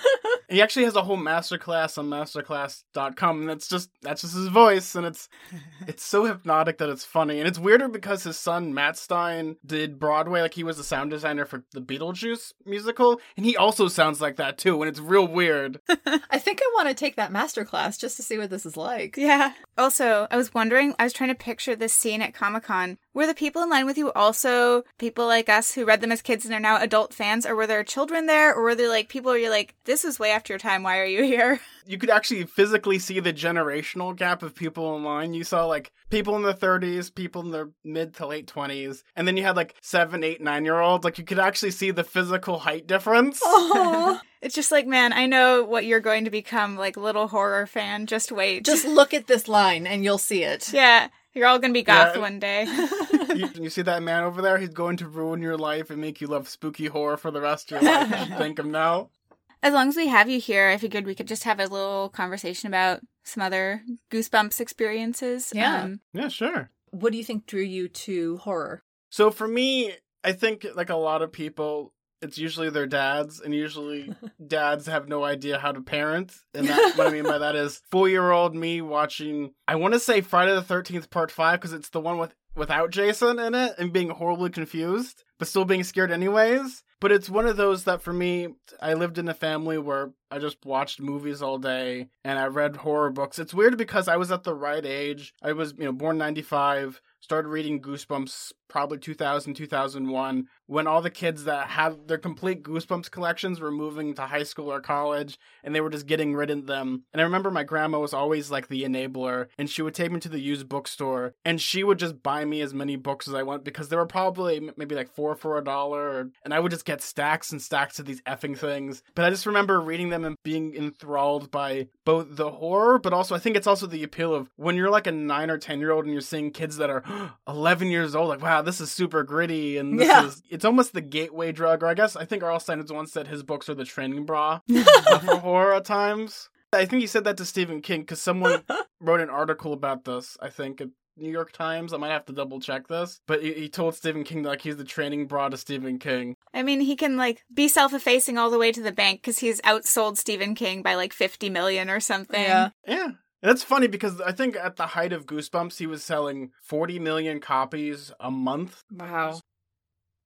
He 0.51 0.61
actually 0.61 0.85
has 0.85 0.95
a 0.95 1.03
whole 1.03 1.17
masterclass 1.17 1.97
on 1.97 2.09
masterclass.com 2.09 3.41
and 3.41 3.49
it's 3.49 3.67
just 3.67 3.89
that's 4.01 4.21
just 4.21 4.35
his 4.35 4.47
voice 4.47 4.95
and 4.95 5.05
it's 5.05 5.29
it's 5.87 6.03
so 6.03 6.25
hypnotic 6.25 6.77
that 6.77 6.89
it's 6.89 7.05
funny. 7.05 7.39
And 7.39 7.47
it's 7.47 7.57
weirder 7.57 7.87
because 7.87 8.23
his 8.23 8.37
son 8.37 8.73
Matt 8.73 8.97
Stine 8.97 9.55
did 9.65 9.99
Broadway 9.99 10.41
like 10.41 10.53
he 10.53 10.63
was 10.63 10.77
the 10.77 10.83
sound 10.83 11.09
designer 11.11 11.45
for 11.45 11.63
the 11.71 11.81
Beetlejuice 11.81 12.53
musical 12.65 13.21
and 13.37 13.45
he 13.45 13.55
also 13.55 13.87
sounds 13.87 14.21
like 14.21 14.35
that 14.35 14.57
too 14.57 14.81
and 14.81 14.89
it's 14.89 14.99
real 14.99 15.27
weird. 15.27 15.79
I 15.89 16.37
think 16.37 16.59
I 16.61 16.71
want 16.75 16.89
to 16.89 16.93
take 16.93 17.15
that 17.15 17.31
masterclass 17.31 17.99
just 17.99 18.17
to 18.17 18.23
see 18.23 18.37
what 18.37 18.49
this 18.49 18.65
is 18.65 18.75
like. 18.75 19.15
Yeah. 19.17 19.53
Also, 19.77 20.27
I 20.29 20.37
was 20.37 20.53
wondering, 20.53 20.93
I 20.99 21.03
was 21.03 21.13
trying 21.13 21.29
to 21.29 21.35
picture 21.35 21.75
this 21.75 21.93
scene 21.93 22.21
at 22.21 22.33
Comic 22.33 22.63
Con. 22.63 22.97
Were 23.13 23.27
the 23.27 23.33
people 23.33 23.61
in 23.61 23.69
line 23.69 23.85
with 23.85 23.97
you 23.97 24.11
also 24.13 24.83
people 24.97 25.27
like 25.27 25.49
us 25.49 25.73
who 25.73 25.85
read 25.85 25.99
them 26.01 26.11
as 26.11 26.21
kids 26.21 26.45
and 26.45 26.53
are 26.53 26.59
now 26.59 26.81
adult 26.81 27.13
fans, 27.13 27.45
or 27.45 27.55
were 27.55 27.67
there 27.67 27.83
children 27.83 28.25
there, 28.25 28.53
or 28.53 28.63
were 28.63 28.75
there 28.75 28.89
like 28.89 29.09
people 29.09 29.31
where 29.31 29.39
you're 29.39 29.49
like, 29.49 29.75
this 29.83 30.05
is 30.05 30.19
way 30.19 30.31
after 30.31 30.53
your 30.53 30.59
time, 30.59 30.83
why 30.83 30.97
are 30.99 31.05
you 31.05 31.23
here? 31.35 31.59
you 31.85 31.97
could 31.97 32.09
actually 32.09 32.43
physically 32.45 32.99
see 32.99 33.19
the 33.19 33.33
generational 33.33 34.15
gap 34.15 34.43
of 34.43 34.55
people 34.55 34.95
in 34.95 35.03
line. 35.03 35.33
You 35.33 35.43
saw 35.43 35.65
like 35.65 35.91
people 36.09 36.35
in 36.35 36.43
their 36.43 36.53
30s, 36.53 37.13
people 37.13 37.41
in 37.41 37.51
their 37.51 37.69
mid 37.83 38.13
to 38.15 38.27
late 38.27 38.47
20s, 38.47 39.03
and 39.15 39.27
then 39.27 39.37
you 39.37 39.43
had 39.43 39.55
like 39.55 39.75
seven, 39.81 40.23
eight, 40.23 40.41
nine 40.41 40.65
year 40.65 40.79
olds. 40.79 41.03
Like 41.03 41.17
you 41.17 41.23
could 41.23 41.39
actually 41.39 41.71
see 41.71 41.91
the 41.91 42.03
physical 42.03 42.59
height 42.59 42.87
difference. 42.87 43.41
Aw. 43.45 44.21
It's 44.41 44.55
just 44.55 44.71
like, 44.71 44.87
man, 44.87 45.13
I 45.13 45.27
know 45.27 45.63
what 45.63 45.85
you're 45.85 45.99
going 45.99 46.25
to 46.25 46.31
become, 46.31 46.75
like 46.75 46.97
little 46.97 47.27
horror 47.27 47.67
fan. 47.67 48.07
Just 48.07 48.31
wait. 48.31 48.65
just 48.65 48.85
look 48.85 49.13
at 49.13 49.27
this 49.27 49.47
line 49.47 49.85
and 49.85 50.03
you'll 50.03 50.17
see 50.17 50.43
it. 50.43 50.73
yeah, 50.73 51.09
you're 51.33 51.47
all 51.47 51.59
gonna 51.59 51.73
be 51.73 51.83
goth 51.83 52.15
Yeah. 52.15 52.21
one 52.21 52.39
day. 52.39 52.63
you, 53.35 53.49
you 53.55 53.69
see 53.69 53.81
that 53.83 54.03
man 54.03 54.23
over 54.23 54.41
there? 54.41 54.57
He's 54.57 54.69
going 54.69 54.97
to 54.97 55.07
ruin 55.07 55.41
your 55.41 55.57
life 55.57 55.89
and 55.89 55.99
make 56.01 56.21
you 56.21 56.27
love 56.27 56.47
spooky 56.49 56.87
horror 56.87 57.17
for 57.17 57.31
the 57.31 57.41
rest 57.41 57.71
of 57.71 57.81
your 57.81 57.91
life. 57.91 58.29
You 58.29 58.35
thank 58.35 58.59
him 58.59 58.71
now. 58.71 59.09
As 59.63 59.73
long 59.73 59.89
as 59.89 59.95
we 59.95 60.07
have 60.07 60.27
you 60.27 60.39
here, 60.39 60.69
I 60.69 60.77
figured 60.77 61.05
we 61.05 61.13
could 61.13 61.27
just 61.27 61.43
have 61.43 61.59
a 61.59 61.67
little 61.67 62.09
conversation 62.09 62.67
about 62.67 63.01
some 63.23 63.43
other 63.43 63.83
Goosebumps 64.09 64.59
experiences. 64.59 65.51
Yeah. 65.53 65.83
Um, 65.83 65.99
Yeah, 66.13 66.29
sure. 66.29 66.71
What 66.89 67.11
do 67.11 67.17
you 67.19 67.23
think 67.23 67.45
drew 67.45 67.61
you 67.61 67.87
to 67.87 68.37
horror? 68.37 68.81
So 69.11 69.29
for 69.29 69.47
me, 69.47 69.93
I 70.23 70.31
think 70.31 70.65
like 70.75 70.89
a 70.89 70.95
lot 70.95 71.21
of 71.21 71.31
people, 71.31 71.93
it's 72.21 72.37
usually 72.37 72.69
their 72.69 72.87
dads, 72.87 73.39
and 73.39 73.53
usually 73.53 74.13
dads 74.47 74.85
have 74.87 75.07
no 75.07 75.23
idea 75.23 75.59
how 75.59 75.71
to 75.71 75.81
parent. 75.81 76.33
And 76.53 76.67
that, 76.67 76.97
what 76.97 77.07
I 77.07 77.11
mean 77.11 77.23
by 77.23 77.37
that 77.39 77.55
is 77.55 77.81
four 77.89 78.09
year 78.09 78.31
old 78.31 78.55
me 78.55 78.81
watching. 78.81 79.51
I 79.67 79.75
want 79.75 79.93
to 79.93 79.99
say 79.99 80.21
Friday 80.21 80.53
the 80.53 80.61
Thirteenth 80.61 81.09
Part 81.09 81.31
Five 81.31 81.59
because 81.59 81.73
it's 81.73 81.89
the 81.89 81.99
one 81.99 82.17
with 82.17 82.33
without 82.55 82.91
Jason 82.91 83.39
in 83.39 83.55
it 83.55 83.75
and 83.77 83.93
being 83.93 84.09
horribly 84.09 84.49
confused, 84.49 85.23
but 85.39 85.47
still 85.47 85.65
being 85.65 85.83
scared 85.83 86.11
anyways. 86.11 86.83
But 86.99 87.11
it's 87.11 87.29
one 87.29 87.47
of 87.47 87.57
those 87.57 87.85
that 87.85 88.03
for 88.03 88.13
me, 88.13 88.49
I 88.79 88.93
lived 88.93 89.17
in 89.17 89.27
a 89.27 89.33
family 89.33 89.79
where 89.79 90.11
I 90.29 90.37
just 90.37 90.63
watched 90.65 91.01
movies 91.01 91.41
all 91.41 91.57
day 91.57 92.09
and 92.23 92.37
I 92.37 92.45
read 92.45 92.75
horror 92.75 93.09
books. 93.09 93.39
It's 93.39 93.55
weird 93.55 93.75
because 93.75 94.07
I 94.07 94.17
was 94.17 94.31
at 94.31 94.43
the 94.43 94.53
right 94.53 94.85
age. 94.85 95.33
I 95.41 95.53
was, 95.53 95.73
you 95.79 95.85
know, 95.85 95.93
born 95.93 96.19
95, 96.19 97.01
started 97.19 97.49
reading 97.49 97.81
Goosebumps 97.81 98.51
probably 98.71 98.97
2000, 98.97 99.53
2001, 99.53 100.47
when 100.65 100.87
all 100.87 101.01
the 101.01 101.09
kids 101.09 101.43
that 101.43 101.67
had 101.67 102.07
their 102.07 102.17
complete 102.17 102.63
Goosebumps 102.63 103.11
collections 103.11 103.59
were 103.59 103.71
moving 103.71 104.13
to 104.13 104.21
high 104.21 104.43
school 104.43 104.71
or 104.71 104.79
college 104.79 105.37
and 105.63 105.75
they 105.75 105.81
were 105.81 105.89
just 105.89 106.07
getting 106.07 106.33
rid 106.33 106.49
of 106.49 106.65
them. 106.65 107.03
And 107.11 107.19
I 107.19 107.25
remember 107.25 107.51
my 107.51 107.65
grandma 107.65 107.99
was 107.99 108.13
always 108.13 108.49
like 108.49 108.69
the 108.69 108.83
enabler 108.83 109.47
and 109.57 109.69
she 109.69 109.81
would 109.81 109.93
take 109.93 110.11
me 110.11 110.21
to 110.21 110.29
the 110.29 110.39
used 110.39 110.69
bookstore 110.69 111.35
and 111.43 111.59
she 111.59 111.83
would 111.83 111.99
just 111.99 112.23
buy 112.23 112.45
me 112.45 112.61
as 112.61 112.73
many 112.73 112.95
books 112.95 113.27
as 113.27 113.33
I 113.33 113.43
want 113.43 113.65
because 113.65 113.89
they 113.89 113.97
were 113.97 114.05
probably 114.05 114.71
maybe 114.77 114.95
like 114.95 115.13
four 115.13 115.35
for 115.35 115.57
a 115.57 115.63
dollar 115.63 116.31
and 116.45 116.53
I 116.53 116.59
would 116.61 116.71
just 116.71 116.85
get 116.85 117.01
stacks 117.01 117.51
and 117.51 117.61
stacks 117.61 117.99
of 117.99 118.05
these 118.05 118.21
effing 118.21 118.57
things. 118.57 119.03
But 119.13 119.25
I 119.25 119.29
just 119.29 119.45
remember 119.45 119.81
reading 119.81 120.07
them 120.07 120.23
and 120.23 120.37
being 120.43 120.73
enthralled 120.73 121.51
by 121.51 121.89
both 122.05 122.37
the 122.37 122.49
horror, 122.49 122.97
but 122.97 123.11
also 123.11 123.35
I 123.35 123.39
think 123.39 123.57
it's 123.57 123.67
also 123.67 123.87
the 123.87 124.03
appeal 124.03 124.33
of 124.33 124.49
when 124.55 124.77
you're 124.77 124.89
like 124.89 125.07
a 125.07 125.11
nine 125.11 125.49
or 125.49 125.57
10 125.57 125.81
year 125.81 125.91
old 125.91 126.05
and 126.05 126.13
you're 126.13 126.21
seeing 126.21 126.51
kids 126.51 126.77
that 126.77 126.89
are 126.89 127.03
11 127.47 127.89
years 127.89 128.15
old, 128.15 128.29
like, 128.29 128.41
wow, 128.41 128.60
this 128.61 128.81
is 128.81 128.91
super 128.91 129.23
gritty 129.23 129.77
and 129.77 129.99
this 129.99 130.07
Yeah. 130.07 130.25
is, 130.25 130.41
it's 130.49 130.65
almost 130.65 130.93
the 130.93 131.01
gateway 131.01 131.51
drug. 131.51 131.83
Or 131.83 131.87
I 131.87 131.93
guess 131.93 132.15
I 132.15 132.25
think 132.25 132.43
R.L. 132.43 132.59
Stine's 132.59 132.91
once 132.91 133.11
said 133.11 133.27
his 133.27 133.43
books 133.43 133.69
are 133.69 133.75
the 133.75 133.85
training 133.85 134.25
bra 134.25 134.59
for 134.69 135.37
horror 135.37 135.73
at 135.73 135.85
times. 135.85 136.49
I 136.73 136.85
think 136.85 137.01
he 137.01 137.07
said 137.07 137.25
that 137.25 137.37
to 137.37 137.45
Stephen 137.45 137.81
King 137.81 138.01
because 138.01 138.21
someone 138.21 138.63
wrote 139.01 139.19
an 139.19 139.29
article 139.29 139.73
about 139.73 140.05
this, 140.05 140.37
I 140.41 140.49
think, 140.49 140.79
at 140.79 140.87
New 141.17 141.29
York 141.29 141.51
Times. 141.51 141.91
I 141.91 141.97
might 141.97 142.11
have 142.11 142.25
to 142.27 142.33
double 142.33 142.61
check 142.61 142.87
this. 142.87 143.19
But 143.27 143.43
he, 143.43 143.51
he 143.53 143.69
told 143.69 143.95
Stephen 143.95 144.23
King 144.23 144.43
that 144.43 144.49
like, 144.49 144.61
he's 144.61 144.77
the 144.77 144.85
training 144.85 145.27
bra 145.27 145.49
to 145.49 145.57
Stephen 145.57 145.99
King. 145.99 146.35
I 146.53 146.63
mean, 146.63 146.79
he 146.79 146.95
can 146.95 147.17
like 147.17 147.43
be 147.53 147.67
self-effacing 147.67 148.37
all 148.37 148.49
the 148.49 148.57
way 148.57 148.71
to 148.71 148.81
the 148.81 148.93
bank 148.93 149.19
because 149.21 149.39
he's 149.39 149.59
outsold 149.61 150.17
Stephen 150.17 150.55
King 150.55 150.81
by 150.81 150.95
like 150.95 151.11
50 151.11 151.49
million 151.49 151.89
or 151.89 151.99
something. 151.99 152.41
Yeah. 152.41 152.69
Yeah. 152.87 153.09
And 153.41 153.49
That's 153.49 153.63
funny 153.63 153.87
because 153.87 154.21
I 154.21 154.31
think 154.31 154.55
at 154.55 154.75
the 154.75 154.87
height 154.87 155.13
of 155.13 155.25
Goosebumps, 155.25 155.77
he 155.77 155.87
was 155.87 156.03
selling 156.03 156.51
40 156.61 156.99
million 156.99 157.39
copies 157.39 158.11
a 158.19 158.29
month. 158.29 158.83
Wow. 158.91 159.39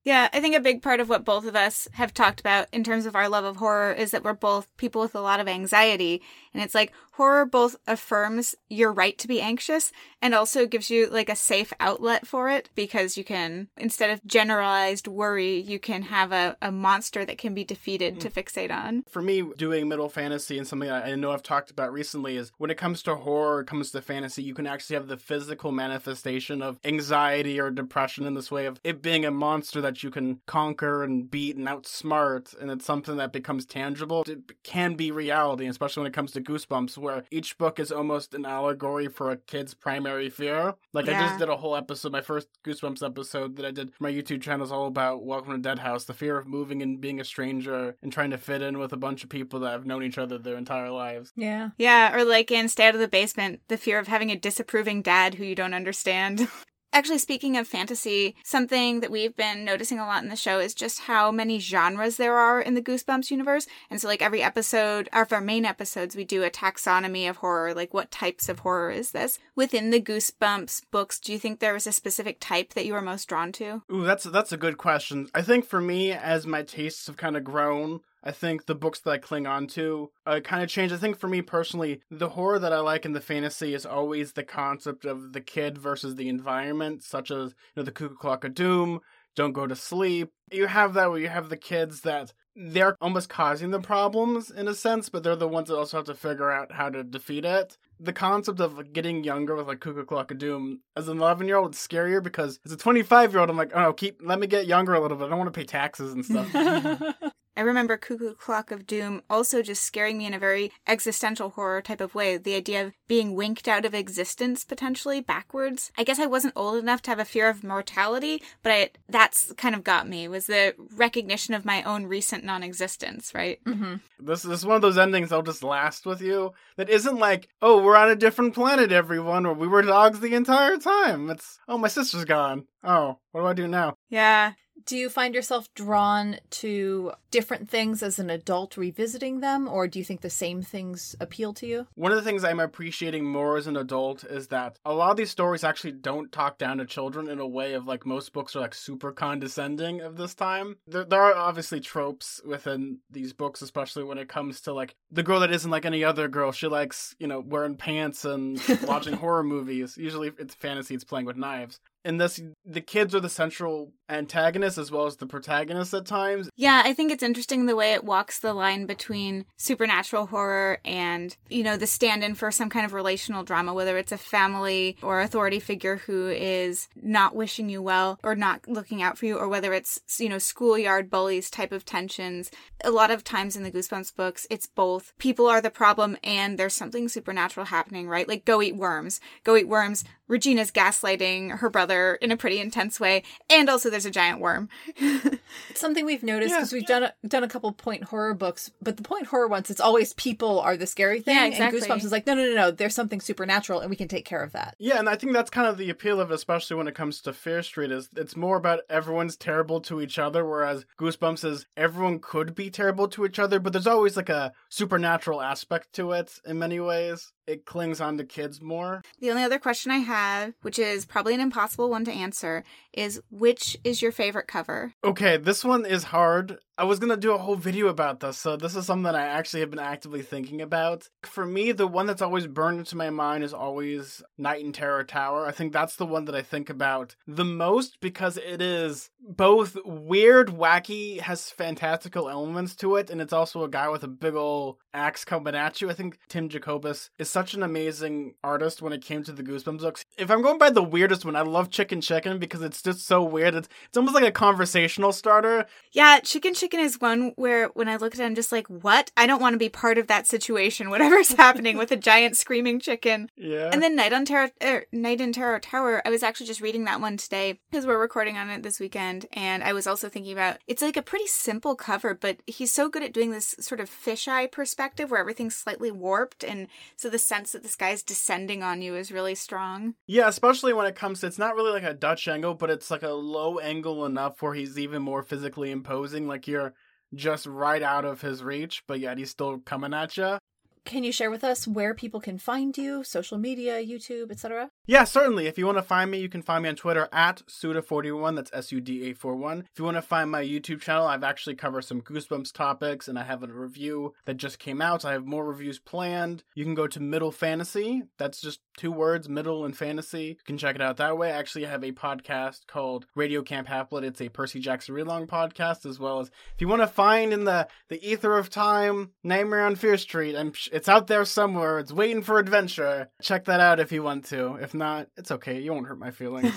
Yeah, 0.04 0.30
I 0.32 0.40
think 0.40 0.56
a 0.56 0.60
big 0.60 0.84
part 0.84 1.00
of 1.00 1.10
what 1.10 1.26
both 1.26 1.48
of 1.48 1.56
us 1.56 1.88
have 1.94 2.14
talked 2.14 2.40
about 2.40 2.68
in 2.72 2.84
terms 2.84 3.08
of 3.08 3.16
our 3.16 3.28
love 3.28 3.44
of 3.44 3.56
horror 3.56 3.92
is 3.92 4.12
that 4.12 4.24
we're 4.24 4.34
both 4.34 4.68
people 4.78 5.02
with 5.02 5.16
a 5.16 5.20
lot 5.22 5.40
of 5.40 5.48
anxiety. 5.48 6.22
And 6.54 6.62
it's 6.62 6.76
like 6.76 6.92
horror 7.16 7.46
both 7.46 7.76
affirms 7.88 8.56
your 8.70 8.92
right 8.92 9.18
to 9.18 9.28
be 9.28 9.42
anxious 9.42 9.92
and 10.22 10.34
also 10.34 10.66
gives 10.66 10.90
you 10.90 11.08
like 11.08 11.30
a 11.30 11.36
safe 11.36 11.72
outlet 11.80 12.28
for 12.28 12.50
it 12.50 12.70
because 12.76 13.18
you 13.18 13.24
can, 13.24 13.68
instead 13.78 14.10
of 14.10 14.26
generalized 14.26 15.08
worry, 15.08 15.58
you 15.58 15.80
can 15.80 16.04
have 16.04 16.32
a, 16.32 16.58
a 16.62 16.72
monster 16.72 17.26
that 17.26 17.38
can 17.38 17.54
be 17.54 17.64
defeated 17.64 18.20
to 18.20 18.30
mm. 18.30 18.34
fixate 18.34 18.72
on. 18.72 19.04
For 19.10 19.22
me, 19.22 19.44
doing 19.58 19.88
middle 19.88 20.10
fantasy 20.10 20.58
and 20.58 20.68
something 20.68 20.90
I 20.90 21.12
I 21.12 21.16
know 21.16 21.32
I've 21.32 21.44
talked 21.44 21.72
about 21.72 21.94
recently 21.94 22.36
is 22.36 22.52
when 22.58 22.70
it 22.70 22.78
comes 22.78 23.02
to 23.04 23.16
horror, 23.16 23.62
it 23.62 23.68
comes 23.68 23.92
to 23.92 24.02
fantasy, 24.02 24.44
you 24.44 24.54
can 24.54 24.68
actually 24.68 24.96
have 24.96 25.08
the 25.08 25.18
physical 25.18 25.72
manifestation 25.72 26.62
of 26.62 26.80
anxiety 26.84 27.60
or 27.60 27.72
depression 27.72 28.26
in 28.26 28.34
this 28.34 28.52
way 28.52 28.66
of 28.66 28.80
it 28.84 29.02
being 29.02 29.24
a 29.24 29.32
monster 29.32 29.80
that 29.82 30.04
you 30.04 30.10
can 30.10 30.42
conquer 30.46 31.04
and 31.04 31.32
beat 31.32 31.56
and 31.56 31.68
outsmart. 31.68 32.60
And 32.60 32.70
it's 32.70 32.86
something 32.86 33.18
that 33.18 33.32
becomes 33.32 33.66
tangible. 33.66 34.24
It 34.28 34.64
can 34.64 34.96
be 34.96 35.12
reality, 35.12 35.68
especially 35.68 36.02
when 36.02 36.12
it 36.12 36.16
comes 36.16 36.32
to 36.34 36.42
Goosebumps, 36.42 36.98
where 37.06 37.24
each 37.30 37.58
book 37.58 37.80
is 37.80 37.92
almost 37.92 38.34
an 38.34 38.46
allegory 38.46 39.08
for 39.08 39.30
a 39.30 39.38
kid's 39.38 39.76
primary 39.76 40.30
fear. 40.30 40.74
Like 40.92 41.08
I 41.08 41.12
just 41.12 41.40
did 41.40 41.50
a 41.50 41.56
whole 41.56 41.76
episode, 41.76 42.12
my 42.12 42.22
first 42.22 42.48
Goosebumps 42.66 43.06
episode 43.06 43.56
that 43.58 43.66
I 43.66 43.72
did 43.72 43.94
for 43.94 44.04
my 44.04 44.12
YouTube 44.12 44.42
channel 44.42 44.66
is 44.66 44.72
all 44.72 44.88
about 44.88 45.24
Welcome 45.24 45.54
to 45.54 45.60
Dead 45.60 45.80
House, 45.80 46.06
the 46.06 46.14
fear 46.14 46.38
of 46.38 46.48
moving 46.48 46.82
and 46.82 47.00
being 47.00 47.20
a 47.20 47.24
stranger 47.24 47.96
and 48.02 48.12
trying 48.12 48.32
to 48.32 48.38
fit 48.38 48.64
in 48.64 48.80
with 48.80 48.92
a 48.92 48.98
bunch 48.98 49.24
of 49.24 49.30
people 49.30 49.60
that 49.60 49.72
have 49.72 49.86
known 49.86 50.04
each 50.04 50.18
other 50.18 50.38
their 50.38 50.58
entire 50.58 50.90
lives. 50.90 51.32
Yeah. 51.36 51.70
Yeah, 51.78 52.16
or 52.16 52.24
like 52.24 52.50
in 52.50 52.68
Stay 52.68 52.88
Out 52.88 52.96
of 52.96 53.02
the 53.02 53.08
Basement, 53.08 53.62
the 53.68 53.78
fear 53.78 54.00
of 54.00 54.08
having 54.08 54.32
a 54.32 54.36
disapproving 54.36 55.04
dad 55.04 55.36
who 55.36 55.46
you 55.46 55.56
don't 55.56 55.76
understand. 55.76 56.48
Actually, 56.96 57.18
speaking 57.18 57.58
of 57.58 57.68
fantasy, 57.68 58.38
something 58.42 59.02
that 59.02 59.12
we've 59.12 59.36
been 59.36 59.66
noticing 59.66 60.00
a 60.00 60.06
lot 60.06 60.24
in 60.24 60.30
the 60.30 60.36
show 60.38 60.60
is 60.60 60.74
just 60.74 61.02
how 61.02 61.30
many 61.30 61.60
genres 61.60 62.16
there 62.16 62.38
are 62.38 62.62
in 62.62 62.74
the 62.74 62.82
Goosebumps 62.82 63.30
universe. 63.30 63.68
And 63.90 64.00
so, 64.00 64.08
like, 64.08 64.22
every 64.22 64.42
episode, 64.42 65.10
of 65.12 65.34
our 65.34 65.42
main 65.42 65.66
episodes, 65.66 66.16
we 66.16 66.24
do 66.24 66.42
a 66.44 66.50
taxonomy 66.50 67.30
of 67.30 67.36
horror. 67.36 67.74
Like, 67.74 67.94
what 67.94 68.12
types 68.12 68.48
of 68.48 68.60
horror 68.60 68.92
is 68.92 69.12
this? 69.12 69.40
Within 69.58 69.90
the 69.90 70.00
Goosebumps 70.00 70.84
books, 70.90 71.20
do 71.20 71.34
you 71.34 71.38
think 71.38 71.60
there 71.60 71.74
was 71.74 71.86
a 71.86 71.92
specific 71.92 72.38
type 72.40 72.76
that 72.76 72.86
you 72.86 72.94
were 72.94 73.02
most 73.02 73.28
drawn 73.28 73.52
to? 73.52 73.82
Ooh, 73.92 74.06
that's 74.06 74.24
that's 74.24 74.54
a 74.54 74.58
good 74.58 74.78
question. 74.78 75.28
I 75.36 75.42
think 75.42 75.66
for 75.66 75.82
me, 75.82 76.14
as 76.14 76.48
my 76.48 76.64
tastes 76.64 77.08
have 77.08 77.18
kind 77.18 77.36
of 77.36 77.44
grown, 77.44 78.00
I 78.26 78.32
think 78.32 78.66
the 78.66 78.76
books 78.76 79.00
that 79.02 79.12
I 79.12 79.18
cling 79.20 79.46
on 79.46 79.68
to 79.68 80.12
uh, 80.26 80.40
kind 80.44 80.64
of 80.64 80.70
change. 80.70 80.92
I 80.92 80.98
think 80.98 81.18
for 81.18 81.28
me 81.28 81.42
personally, 81.42 82.02
the 82.10 82.30
horror 82.30 82.58
that 82.58 82.74
I 82.74 82.80
like 82.80 83.06
in 83.06 83.14
the 83.14 83.22
fantasy 83.22 83.74
is 83.74 83.86
always 83.86 84.34
the 84.34 84.44
concept 84.44 85.06
of 85.06 85.34
the 85.34 85.42
kid 85.42 85.78
versus 85.78 86.16
the 86.16 86.28
environment, 86.28 87.04
such 87.04 87.30
as 87.30 87.52
you 87.52 87.78
know 87.78 87.84
the 87.84 87.92
Cuckoo 87.92 88.16
Clock 88.16 88.44
of 88.44 88.56
Doom, 88.56 89.00
Don't 89.36 89.54
Go 89.54 89.68
to 89.68 89.76
Sleep. 89.76 90.32
You 90.52 90.68
have 90.68 90.94
that 90.96 91.12
where 91.12 91.20
you 91.20 91.30
have 91.30 91.50
the 91.50 91.58
kids 91.58 92.02
that 92.02 92.34
they're 92.56 92.96
almost 93.02 93.30
causing 93.30 93.72
the 93.72 93.82
problems 93.82 94.50
in 94.50 94.68
a 94.68 94.74
sense, 94.74 95.10
but 95.10 95.24
they're 95.24 95.36
the 95.36 95.48
ones 95.48 95.68
that 95.68 95.78
also 95.78 95.98
have 95.98 96.06
to 96.06 96.16
figure 96.16 96.52
out 96.52 96.72
how 96.72 96.90
to 96.90 97.04
defeat 97.04 97.46
it. 97.46 97.78
The 98.00 98.14
concept 98.14 98.60
of 98.60 98.92
getting 98.92 99.24
younger 99.24 99.56
with 99.56 99.68
like 99.68 99.82
Cuckoo 99.82 100.06
Clock 100.06 100.32
of 100.32 100.38
Doom 100.38 100.82
as 100.96 101.08
an 101.08 101.18
11 101.18 101.48
year 101.48 101.58
old, 101.58 101.74
it's 101.74 101.88
scarier 101.88 102.24
because 102.24 102.60
as 102.66 102.72
a 102.72 102.78
25 102.78 103.34
year 103.34 103.42
old, 103.42 103.50
I'm 103.50 103.58
like, 103.58 103.72
oh, 103.76 103.94
keep 103.94 104.20
let 104.24 104.40
me 104.40 104.48
get 104.48 104.66
younger 104.66 104.96
a 104.96 105.00
little 105.00 105.18
bit. 105.18 105.26
I 105.26 105.30
don't 105.30 105.38
want 105.38 105.54
to 105.54 105.58
pay 105.58 105.66
taxes 105.66 106.12
and 106.12 106.26
stuff. 106.26 107.04
I 107.58 107.62
remember 107.62 107.98
Cuckoo 107.98 108.36
Clock 108.36 108.72
of 108.72 108.86
Doom 108.86 109.22
also 109.30 109.62
just 109.62 109.84
scaring 109.84 110.18
me 110.18 110.26
in 110.26 110.34
a 110.34 110.40
very 110.40 110.72
existential 110.88 111.52
horror 111.52 111.82
type 111.82 112.02
of 112.02 112.14
way. 112.14 112.38
The 112.38 112.56
idea 112.56 112.86
of 112.86 112.94
being 113.08 113.36
winked 113.36 113.68
out 113.68 113.86
of 113.86 113.94
existence 113.94 114.64
potentially 114.64 115.22
backwards. 115.22 115.92
I 115.98 116.04
guess 116.04 116.20
I 116.20 116.26
wasn't 116.26 116.54
old 116.56 116.78
enough 116.78 117.02
to 117.04 117.12
have 117.12 117.20
a 117.20 117.26
fear 117.26 117.50
of 117.50 117.64
mortality, 117.64 118.42
but 118.62 118.72
I, 118.72 118.90
that's 119.08 119.54
kind 119.54 119.76
of 119.76 119.84
got 119.84 120.08
me 120.08 120.28
was 120.28 120.48
the 120.48 120.76
recognition 120.96 121.54
of 121.54 121.66
my 121.66 121.84
own 121.84 122.06
recent 122.08 122.44
non-existence, 122.44 123.34
right? 123.34 123.64
Mm-hmm. 123.64 123.96
This, 124.20 124.44
this 124.44 124.60
is 124.60 124.66
one 124.66 124.76
of 124.76 124.82
those 124.82 124.98
endings 124.98 125.30
that'll 125.30 125.44
just 125.44 125.64
last 125.64 126.06
with 126.06 126.22
you. 126.22 126.52
That 126.78 126.90
isn't 126.90 127.18
like, 127.18 127.48
oh, 127.62 127.82
we're 127.82 127.96
on 127.96 128.10
a 128.10 128.16
different 128.16 128.54
planet, 128.54 128.92
everyone, 128.92 129.46
or 129.46 129.54
we 129.54 129.68
were 129.68 129.82
dogs 129.82 130.20
the 130.20 130.36
entire 130.36 130.78
time. 130.78 131.30
It's, 131.30 131.60
oh, 131.68 131.78
my 131.78 131.88
sister's 131.88 132.26
gone. 132.26 132.66
Oh, 132.84 133.20
what 133.32 133.42
do 133.42 133.48
I 133.48 133.54
do 133.54 133.68
now? 133.68 133.96
Yeah. 134.10 134.54
Do 134.86 134.98
you 134.98 135.10
find 135.10 135.34
yourself 135.34 135.74
drawn 135.74 136.38
to 136.52 137.14
different 137.32 137.70
things 137.70 138.04
as 138.04 138.20
an 138.20 138.30
adult 138.30 138.78
revisiting 138.78 139.40
them, 139.40 139.68
or 139.68 139.88
do 139.88 140.00
you 140.00 140.06
think 140.06 140.22
the 140.22 140.30
same 140.30 140.62
things 140.62 141.16
appeal 141.20 141.54
to 141.54 141.66
you? 141.66 141.88
One 141.96 142.12
of 142.12 142.18
the 142.18 142.24
things 142.24 142.44
I'm 142.44 142.60
appreciating 142.60 143.26
more 143.26 143.58
as 143.58 143.68
an 143.68 143.78
adult 143.78 144.24
is 144.24 144.48
that 144.50 144.78
a 144.86 144.94
lot 144.94 145.12
of 145.12 145.18
these 145.18 145.32
stories 145.32 145.64
actually 145.64 145.94
don't 145.94 146.32
talk 146.32 146.58
down 146.58 146.78
to 146.78 146.86
children 146.86 147.28
in 147.30 147.40
a 147.40 147.48
way 147.48 147.74
of 147.74 147.88
like 147.88 148.06
most 148.06 148.32
books 148.34 148.56
are 148.56 148.60
like 148.60 148.76
super 148.76 149.12
condescending 149.12 150.02
of 150.02 150.18
this 150.18 150.36
time. 150.36 150.78
There, 150.88 151.06
there 151.06 151.22
are 151.22 151.36
obviously 151.36 151.80
tropes 151.80 152.42
within 152.46 153.00
these 153.10 153.34
books, 153.34 153.62
especially 153.62 154.04
when 154.04 154.18
it 154.18 154.30
comes 154.30 154.62
to 154.62 154.74
like 154.74 154.96
the 155.12 155.24
girl 155.24 155.40
that 155.40 155.52
isn't 155.52 155.72
like 155.72 155.86
any 155.86 156.04
other 156.04 156.28
girl. 156.28 156.52
She 156.52 156.68
likes, 156.68 157.16
you 157.18 157.28
know, 157.28 157.40
wearing 157.40 157.76
pants 157.76 158.26
and 158.26 158.62
watching 158.84 159.16
horror 159.16 159.44
movies. 159.44 159.98
Usually 159.98 160.32
it's 160.38 160.54
fantasy, 160.54 160.96
it's 160.96 161.04
playing 161.04 161.26
with 161.26 161.38
knives 161.38 161.80
in 162.06 162.18
this 162.18 162.40
the 162.64 162.82
kids 162.82 163.14
are 163.14 163.20
the 163.20 163.30
central 163.30 163.92
antagonists 164.10 164.78
as 164.78 164.92
well 164.92 165.08
as 165.08 165.18
the 165.18 165.26
protagonists 165.26 165.94
at 165.94 166.06
times 166.06 166.50
Yeah, 166.56 166.84
I 166.86 166.94
think 166.94 167.12
it's 167.12 167.24
interesting 167.24 167.66
the 167.66 167.76
way 167.76 167.94
it 167.94 168.04
walks 168.04 168.40
the 168.40 168.54
line 168.54 168.86
between 168.86 169.46
supernatural 169.58 170.28
horror 170.28 170.80
and, 170.86 171.36
you 171.50 171.64
know, 171.64 171.76
the 171.76 171.88
stand 171.88 172.24
in 172.24 172.36
for 172.36 172.52
some 172.52 172.70
kind 172.70 172.86
of 172.86 172.94
relational 172.94 173.44
drama, 173.44 173.74
whether 173.74 173.98
it's 173.98 174.12
a 174.12 174.18
family 174.18 174.98
or 175.02 175.22
authority 175.22 175.60
figure 175.60 175.98
who 175.98 176.28
is 176.28 176.88
not 176.96 177.36
wishing 177.36 177.70
you 177.70 177.82
well 177.82 178.20
or 178.24 178.36
not 178.36 178.68
looking 178.68 179.02
out 179.02 179.18
for 179.18 179.26
you, 179.26 179.38
or 179.38 179.48
whether 179.48 179.74
it's, 179.74 180.00
you 180.20 180.30
know, 180.30 180.38
schoolyard 180.38 181.10
bullies 181.10 181.50
type 181.50 181.72
of 181.72 181.84
tensions. 181.84 182.52
A 182.84 182.92
lot 182.92 183.10
of 183.10 183.24
times 183.24 183.56
in 183.56 183.64
the 183.64 183.72
Goosebumps 183.72 184.16
books, 184.16 184.46
it's 184.52 184.68
both 184.68 185.14
people 185.18 185.48
are 185.48 185.62
the 185.62 185.72
problem 185.72 186.18
and 186.24 186.60
there's 186.60 186.76
something 186.76 187.10
supernatural 187.10 187.66
happening, 187.66 188.08
right? 188.08 188.28
Like 188.28 188.46
Go 188.46 188.62
Eat 188.62 188.76
Worms. 188.76 189.20
Go 189.44 189.56
Eat 189.56 189.68
Worms, 189.68 190.04
Regina's 190.28 190.72
gaslighting 190.72 191.60
her 191.60 191.70
brother 191.70 191.95
in 192.22 192.32
a 192.32 192.38
pretty 192.38 192.60
intense 192.60 193.00
way, 193.00 193.24
and 193.50 193.70
also 193.70 193.90
there's 193.90 194.06
a 194.06 194.12
giant 194.12 194.40
worm. 194.40 194.70
It's 194.98 195.40
something 195.80 196.06
we've 196.06 196.24
noticed 196.24 196.52
Yeah. 196.52 196.58
because 196.60 196.74
we've 196.74 196.86
done 196.86 197.04
a, 197.04 197.14
done 197.28 197.44
a 197.44 197.48
couple 197.48 197.72
point 197.72 198.06
horror 198.06 198.34
books, 198.34 198.72
but 198.82 198.98
the 198.98 199.04
point 199.04 199.28
horror 199.28 199.48
ones, 199.48 199.70
it's 199.70 199.82
always 199.82 200.14
people 200.14 200.60
are 200.60 200.78
the 200.78 200.88
scary 200.88 201.22
thing, 201.22 201.36
Yeah, 201.36 201.46
exactly. 201.46 201.80
and 201.80 201.88
Goosebumps 201.90 202.06
is 202.06 202.12
like, 202.12 202.26
no, 202.28 202.34
no, 202.36 202.44
no, 202.46 202.56
no, 202.56 202.72
there's 202.72 202.96
something 202.96 203.22
supernatural, 203.22 203.80
and 203.80 203.90
we 203.90 203.96
can 203.96 204.08
take 204.08 204.26
care 204.26 204.42
of 204.44 204.52
that. 204.54 204.76
yeah 204.80 205.00
and 205.00 205.08
i 205.10 205.16
think 205.16 205.34
that's 205.34 205.50
kind 205.50 205.68
of 205.68 205.78
the 205.78 205.90
appeal 205.90 206.20
of 206.20 206.32
it 206.32 206.34
especially 206.36 206.76
when 206.78 206.88
it 206.88 206.96
comes 206.96 207.22
to 207.22 207.34
fear 207.34 207.62
street 207.64 207.92
is 207.92 208.10
it's 208.16 208.36
more 208.36 208.58
about 208.58 208.80
everyone's 208.90 209.36
terrible 209.38 209.80
to 209.82 210.02
each 210.02 210.18
other 210.20 210.46
whereas 210.46 210.86
goosebumps 211.00 211.44
is 211.46 211.66
everyone 211.78 212.20
could 212.20 212.56
be 212.56 212.70
terrible 212.70 213.08
to 213.08 213.26
each 213.26 213.40
other 213.40 213.60
but 213.60 213.74
there's 213.74 213.88
always 213.88 214.16
like 214.18 214.30
a 214.30 214.52
supernatural 214.70 215.42
aspect 215.42 215.94
to 215.94 216.12
it 216.12 216.40
in 216.46 216.60
many 216.60 216.80
ways 216.80 217.32
it 217.48 217.66
clings 217.66 218.02
on 218.02 218.18
to 218.18 218.24
kids 218.24 218.62
more 218.62 219.02
The 219.20 219.30
only 219.30 219.44
other 219.44 219.60
question 219.60 219.92
I 219.92 220.00
have, 220.00 220.54
which 220.62 220.80
is 220.80 221.06
probably 221.06 221.34
an 221.34 221.40
impossible 221.40 221.90
one 221.90 222.06
to 222.06 222.12
answer, 222.12 222.64
is 222.94 223.22
which 223.30 223.78
is 223.84 224.02
your 224.02 224.12
favorite 224.12 224.48
cover? 224.48 224.94
Okay, 225.04 225.38
this 225.38 225.64
one 225.64 225.86
is 225.86 226.06
hard. 226.06 226.60
I 226.78 226.84
was 226.84 227.00
gonna 227.00 227.16
do 227.16 227.34
a 227.34 227.38
whole 227.38 227.56
video 227.56 227.88
about 227.88 228.20
this, 228.20 228.38
so 228.38 228.58
this 228.58 228.76
is 228.76 228.86
something 228.86 229.04
that 229.04 229.16
I 229.16 229.26
actually 229.26 229.62
have 229.62 229.70
been 229.70 229.80
actively 229.80 230.22
thinking 230.22 230.62
about. 230.62 231.10
For 231.24 231.46
me, 231.46 231.72
the 231.72 231.88
one 231.88 232.06
that's 232.06 232.22
always 232.22 232.48
burned 232.48 232.80
into 232.80 232.98
my 232.98 233.10
mind 233.10 233.46
is 233.46 233.54
always 233.54 234.22
Night 234.38 234.64
in 234.64 234.74
Terror 234.74 235.06
Tower. 235.06 235.46
I 235.46 235.52
think 235.52 235.72
that's 235.72 235.96
the 235.96 236.06
one 236.06 236.26
that 236.26 236.36
I 236.36 236.42
think 236.42 236.70
about 236.70 237.16
the 237.26 237.46
most 237.46 238.00
because 238.02 238.38
it 238.38 238.62
is 238.62 239.10
both 239.22 239.78
weird, 239.86 240.50
wacky, 240.50 241.22
has 241.22 241.50
fantastical 241.50 242.30
elements 242.30 242.76
to 242.78 242.98
it, 242.98 243.10
and 243.10 243.22
it's 243.22 243.34
also 243.34 243.64
a 243.64 243.70
guy 243.70 243.88
with 243.88 244.04
a 244.04 244.10
big 244.10 244.36
ol' 244.36 244.78
axe 244.94 245.24
coming 245.24 245.56
at 245.56 245.82
you. 245.82 245.90
I 245.90 245.94
think 245.94 246.20
Tim 246.28 246.50
Jacobus 246.50 247.10
is 247.18 247.30
such 247.36 247.54
an 247.54 247.64
amazing 247.64 248.34
artist 248.46 248.82
when 248.82 248.94
it 248.94 249.02
came 249.02 249.22
to 249.22 249.34
the 249.34 249.44
Goosebumps 249.44 249.82
books. 249.96 250.06
If 250.18 250.32
I'm 250.32 250.42
going 250.42 250.58
by 250.58 250.70
the 250.70 250.82
weirdest 250.82 251.26
one, 251.26 251.36
I 251.36 251.42
love 251.42 251.70
Chicken 251.70 252.00
Chicken 252.00 252.40
because 252.40 252.62
it's 252.62 252.82
just 252.82 253.06
so 253.06 253.22
weird. 253.22 253.56
It's, 253.56 253.68
it's 253.90 253.98
almost 253.98 254.16
like 254.16 254.24
a 254.24 254.32
conversational 254.32 255.12
starter. 255.12 255.66
Yeah, 255.92 256.20
Chicken 256.20 256.54
Chicken 256.54 256.80
is 256.80 257.02
one 257.02 257.34
where 257.36 257.68
when 257.74 257.90
I 257.90 257.98
look 257.98 258.14
at 258.14 258.22
it, 258.22 258.24
I'm 258.24 258.36
just 258.36 258.54
like, 258.54 258.68
what? 258.68 259.12
I 259.18 259.28
don't 259.28 259.42
want 259.42 259.54
to 259.54 259.58
be 259.58 259.68
part 259.68 259.98
of 259.98 260.08
that 260.08 260.28
situation, 260.28 260.90
whatever's 260.92 261.34
happening 261.34 261.78
with 261.78 261.92
a 261.92 261.98
giant 261.98 262.38
screaming 262.38 262.80
chicken. 262.80 263.30
Yeah. 263.36 263.70
And 263.72 263.84
then 263.84 263.98
Night 263.98 264.14
on 264.14 264.24
Terror, 264.24 264.52
er, 264.64 264.86
Night 264.94 265.20
in 265.20 265.34
Terror 265.34 265.60
Tower. 265.60 266.02
I 266.06 266.10
was 266.10 266.24
actually 266.24 266.48
just 266.48 266.62
reading 266.62 266.86
that 266.86 267.02
one 267.02 267.18
today 267.18 267.60
because 267.70 267.86
we're 267.86 268.00
recording 268.00 268.38
on 268.38 268.50
it 268.50 268.64
this 268.64 268.80
weekend, 268.80 269.26
and 269.34 269.62
I 269.62 269.74
was 269.74 269.88
also 269.88 270.08
thinking 270.08 270.32
about 270.32 270.60
it's 270.68 270.82
like 270.82 270.96
a 270.96 271.02
pretty 271.02 271.28
simple 271.28 271.76
cover, 271.76 272.14
but 272.14 272.38
he's 272.48 272.72
so 272.72 272.88
good 272.88 273.04
at 273.04 273.14
doing 273.14 273.32
this 273.32 273.56
sort 273.60 273.82
of 273.82 273.90
fisheye 273.90 274.50
perspective 274.52 275.12
where 275.12 275.20
everything's 275.20 275.56
slightly 275.56 275.92
warped, 275.92 276.44
and 276.44 276.68
so 276.96 277.10
the 277.10 277.20
sense 277.26 277.52
that 277.52 277.64
this 277.64 277.76
guy's 277.76 278.04
descending 278.04 278.64
on 278.64 278.82
you 278.82 278.96
is 278.96 279.12
really 279.12 279.36
strong. 279.36 279.96
Yeah, 280.08 280.28
especially 280.28 280.74
when 280.74 280.86
it 280.86 280.96
comes 280.96 281.22
to 281.22 281.28
it's 281.28 281.40
not 281.40 281.56
really 281.56 281.72
like 281.72 281.84
a 281.84 281.94
Dutch 281.94 282.28
angle, 282.28 282.54
but 282.54 282.70
it's 282.70 282.92
like 282.92 283.04
a 283.04 283.10
low 283.10 283.60
angle 283.60 284.06
enough 284.06 284.42
where 284.42 284.54
he's 284.54 284.78
even 284.78 285.02
more 285.02 285.24
physically 285.24 285.72
imposing. 285.72 286.28
Like 286.28 286.48
you're 286.48 286.74
just 287.14 287.46
right 287.46 287.82
out 287.82 288.06
of 288.06 288.22
his 288.22 288.44
reach, 288.44 288.84
but 288.88 289.00
yet 289.00 289.18
he's 289.18 289.30
still 289.30 289.60
coming 289.60 289.94
at 289.94 290.18
you. 290.18 290.38
Can 290.86 291.04
you 291.04 291.12
share 291.12 291.32
with 291.32 291.44
us 291.44 291.68
where 291.68 291.96
people 291.96 292.20
can 292.22 292.38
find 292.38 292.78
you, 292.78 293.04
social 293.04 293.40
media, 293.40 293.84
YouTube, 293.84 294.30
etc.? 294.30 294.70
Yeah, 294.86 295.04
certainly. 295.04 295.48
If 295.48 295.58
you 295.58 295.66
want 295.66 295.80
to 295.80 295.84
find 295.84 296.12
me, 296.12 296.20
you 296.20 296.30
can 296.30 296.44
find 296.44 296.62
me 296.62 296.70
on 296.70 296.76
Twitter 296.76 297.10
at 297.12 297.42
Suda41. 297.48 298.36
That's 298.36 298.52
S 298.54 298.72
U 298.72 298.80
D 298.80 299.10
A 299.10 299.14
41. 299.14 299.66
If 299.72 299.80
you 299.80 299.84
want 299.84 299.98
to 299.98 300.04
find 300.04 300.30
my 300.30 300.44
YouTube 300.44 300.82
channel, 300.82 301.08
I've 301.08 301.24
actually 301.24 301.56
covered 301.56 301.86
some 301.86 302.04
Goosebumps 302.04 302.54
topics 302.54 303.08
and 303.08 303.18
I 303.18 303.24
have 303.24 303.42
a 303.42 303.48
review 303.48 304.14
that 304.26 304.38
just 304.38 304.60
came 304.60 304.80
out. 304.80 305.04
I 305.04 305.14
have 305.14 305.26
more 305.26 305.44
reviews 305.44 305.80
planned. 305.80 306.44
You 306.54 306.64
can 306.64 306.76
go 306.76 306.86
to 306.86 307.00
Middle 307.00 307.32
Fantasy. 307.32 308.04
That's 308.20 308.40
just 308.40 308.60
two 308.78 308.92
words, 308.92 309.28
Middle 309.28 309.66
and 309.66 309.76
Fantasy. 309.76 310.38
You 310.38 310.46
can 310.46 310.60
check 310.60 310.76
it 310.76 310.82
out 310.82 310.98
that 310.98 311.18
way. 311.18 311.32
I 311.32 311.38
actually 311.38 311.66
have 311.66 311.84
a 311.84 311.94
podcast 311.94 312.68
called 312.68 313.08
Radio 313.16 313.42
Camp 313.42 313.68
Half-Blood. 313.68 314.04
It's 314.04 314.22
a 314.22 314.30
Percy 314.30 314.60
Jackson 314.60 314.94
Relong 314.94 315.26
podcast, 315.26 315.88
as 315.88 316.00
well 316.00 316.20
as 316.20 316.28
if 316.28 316.62
you 316.62 316.68
want 316.68 316.84
to 316.84 316.88
find 316.88 317.34
in 317.34 317.46
the, 317.46 317.68
the 317.90 318.08
ether 318.08 318.38
of 318.38 318.52
time 318.52 319.12
Nightmare 319.24 319.66
on 319.66 319.76
Fear 319.76 319.98
Street, 319.98 320.36
I'm, 320.36 320.54
it's 320.76 320.90
out 320.90 321.08
there 321.08 321.24
somewhere. 321.24 321.80
It's 321.80 321.94
waiting 321.94 322.22
for 322.22 322.38
adventure. 322.38 323.08
Check 323.22 323.46
that 323.46 323.62
out 323.62 323.80
if 323.80 323.94
you 323.94 324.04
want 324.04 324.26
to. 324.26 324.56
If 324.56 324.74
not, 324.74 325.08
it's 325.16 325.32
okay. 325.32 325.62
You 325.62 325.72
won't 325.72 325.88
hurt 325.88 325.98
my 325.98 326.12
feelings. 326.12 326.54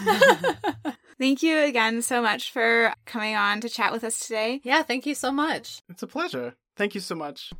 Thank 1.20 1.44
you 1.44 1.58
again 1.58 2.02
so 2.02 2.20
much 2.20 2.50
for 2.50 2.92
coming 3.06 3.36
on 3.36 3.60
to 3.60 3.68
chat 3.68 3.92
with 3.92 4.02
us 4.02 4.18
today. 4.18 4.60
Yeah, 4.64 4.82
thank 4.82 5.04
you 5.04 5.16
so 5.16 5.32
much. 5.32 5.82
it's 5.88 6.02
a 6.02 6.06
pleasure. 6.06 6.54
Thank 6.76 6.94
you 6.94 7.00
so 7.00 7.16
much. 7.16 7.52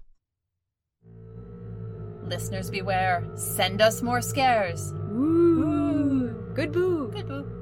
Listeners 2.23 2.71
beware. 2.71 3.25
Send 3.35 3.81
us 3.81 4.01
more 4.01 4.21
scares. 4.21 4.93
Ooh. 4.93 6.37
Good 6.55 6.71
boo. 6.71 7.09
Good 7.13 7.27
boo. 7.27 7.58